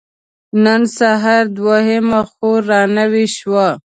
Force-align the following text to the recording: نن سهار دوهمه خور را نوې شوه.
نن 0.63 0.81
سهار 0.97 1.45
دوهمه 1.57 2.21
خور 2.31 2.61
را 2.69 2.81
نوې 2.97 3.25
شوه. 3.37 3.67